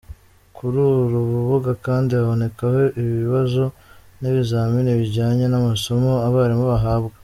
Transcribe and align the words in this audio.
Kuri 0.55 0.77
uru 0.85 1.03
rubuga 1.33 1.71
kandi 1.85 2.09
habonekaho 2.17 2.79
ibibazo 3.01 3.63
n’ibizamini 4.19 4.91
bijyanye 5.01 5.45
n’amasomo 5.47 6.11
abarimu 6.27 6.63
bahabwa. 6.73 7.15